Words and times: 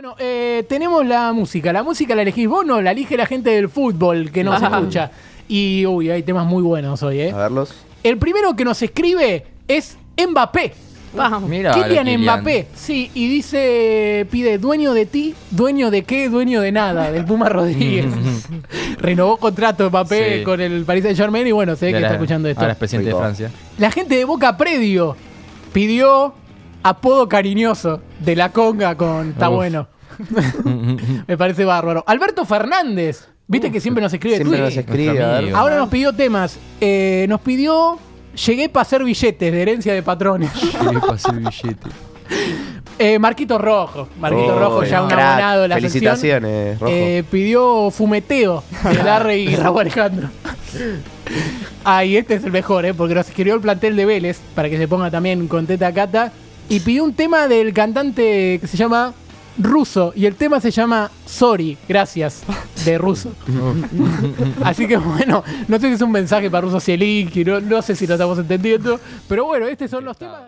Bueno, 0.00 0.14
eh, 0.20 0.64
tenemos 0.68 1.04
la 1.04 1.32
música. 1.32 1.72
La 1.72 1.82
música 1.82 2.14
la 2.14 2.22
elegís 2.22 2.46
vos, 2.46 2.64
no, 2.64 2.80
la 2.80 2.92
elige 2.92 3.16
la 3.16 3.26
gente 3.26 3.50
del 3.50 3.68
fútbol 3.68 4.30
que 4.30 4.44
nos 4.44 4.62
escucha. 4.62 5.10
Y, 5.48 5.84
uy, 5.86 6.08
hay 6.08 6.22
temas 6.22 6.46
muy 6.46 6.62
buenos 6.62 7.02
hoy, 7.02 7.18
¿eh? 7.18 7.32
A 7.32 7.36
verlos. 7.36 7.74
El 8.04 8.16
primero 8.16 8.54
que 8.54 8.64
nos 8.64 8.80
escribe 8.80 9.44
es 9.66 9.98
Mbappé. 10.16 10.72
Vamos. 11.16 11.50
Mira, 11.50 11.72
Kylian 11.72 12.04
Kylian. 12.04 12.20
Mbappé, 12.22 12.68
sí, 12.76 13.10
y 13.12 13.28
dice, 13.28 14.24
pide 14.30 14.58
dueño 14.58 14.92
de 14.92 15.04
ti, 15.04 15.34
dueño 15.50 15.90
de 15.90 16.04
qué, 16.04 16.28
dueño 16.28 16.60
de 16.60 16.70
nada, 16.70 17.10
del 17.10 17.24
Puma 17.24 17.48
Rodríguez. 17.48 18.06
Renovó 18.98 19.36
contrato 19.38 19.90
Mbappé 19.90 20.38
Sí. 20.38 20.44
con 20.44 20.60
el 20.60 20.84
Paris 20.84 21.02
Saint 21.02 21.18
Germain 21.18 21.44
y 21.44 21.50
bueno, 21.50 21.74
se 21.74 21.86
ve 21.86 21.92
que 21.94 21.98
está 21.98 22.12
escuchando 22.12 22.48
esto. 22.48 22.60
Ahora 22.60 22.74
es 22.74 22.78
presidente 22.78 23.10
de. 23.10 23.16
Francia. 23.16 23.50
La 23.78 23.90
gente 23.90 24.14
de 24.14 24.24
Boca 24.24 24.56
Predio 24.56 25.16
pidió 25.72 26.34
apodo 26.82 27.28
cariñoso 27.28 28.00
de 28.20 28.36
la 28.36 28.50
conga 28.52 28.96
con 28.96 29.30
Está 29.30 29.48
Uf. 29.50 29.56
bueno. 29.56 29.88
Me 31.26 31.36
parece 31.36 31.64
bárbaro. 31.64 32.02
Alberto 32.06 32.44
Fernández, 32.44 33.28
viste 33.46 33.70
que 33.70 33.80
siempre 33.80 34.02
nos 34.02 34.12
escribe 34.12 34.36
Siempre 34.36 34.58
nos 34.60 34.76
escribe. 34.76 35.22
Amigo. 35.22 35.56
Ahora 35.56 35.76
nos 35.76 35.88
pidió 35.88 36.12
temas. 36.12 36.58
Eh, 36.80 37.26
nos 37.28 37.40
pidió 37.40 37.98
Llegué 38.46 38.68
para 38.68 38.82
hacer 38.82 39.02
billetes 39.02 39.52
de 39.52 39.62
herencia 39.62 39.92
de 39.94 40.02
patrones. 40.02 40.50
Quiere 40.52 41.00
pasar 41.00 41.34
billete. 41.34 41.88
Eh, 43.00 43.18
Marquito 43.18 43.58
Rojo. 43.58 44.08
Marquito 44.20 44.54
Oh, 44.54 44.58
Rojo, 44.58 44.84
ya 44.84 45.02
un 45.02 45.08
crack. 45.08 45.20
abonado 45.20 45.62
de 45.62 45.68
la. 45.68 45.74
Felicitaciones, 45.76 46.78
Rojo. 46.78 46.92
Eh, 46.94 47.24
pidió 47.30 47.90
fumeteo 47.90 48.62
de 48.84 48.94
Larry 49.02 49.34
y 49.48 49.56
Raúl 49.56 49.80
Alejandro. 49.80 50.28
Ah, 51.84 52.04
y 52.04 52.16
este 52.16 52.34
es 52.34 52.44
el 52.44 52.52
mejor, 52.52 52.84
¿eh? 52.86 52.94
Porque 52.94 53.14
nos 53.14 53.26
escribió 53.28 53.54
el 53.54 53.60
plantel 53.60 53.96
de 53.96 54.04
Vélez, 54.04 54.40
para 54.54 54.68
que 54.68 54.76
se 54.78 54.86
ponga 54.86 55.10
también 55.10 55.48
con 55.48 55.66
Teta 55.66 55.92
Cata. 55.92 56.32
Y 56.68 56.80
pidió 56.80 57.04
un 57.04 57.14
tema 57.14 57.48
del 57.48 57.72
cantante 57.72 58.58
que 58.60 58.66
se 58.66 58.76
llama 58.76 59.14
Ruso. 59.58 60.12
Y 60.14 60.26
el 60.26 60.34
tema 60.36 60.60
se 60.60 60.70
llama 60.70 61.10
Sorry, 61.26 61.76
gracias, 61.88 62.42
de 62.84 62.98
Ruso. 62.98 63.32
Así 64.62 64.86
que 64.86 64.96
bueno, 64.96 65.42
no 65.66 65.78
sé 65.78 65.88
si 65.88 65.94
es 65.94 66.02
un 66.02 66.12
mensaje 66.12 66.50
para 66.50 66.62
Ruso 66.62 66.80
Zielinski, 66.80 67.44
no, 67.44 67.60
no 67.60 67.82
sé 67.82 67.96
si 67.96 68.06
lo 68.06 68.14
estamos 68.14 68.38
entendiendo. 68.38 69.00
Pero 69.28 69.46
bueno, 69.46 69.66
estos 69.66 69.90
son 69.90 70.04
los 70.04 70.16
temas. 70.16 70.42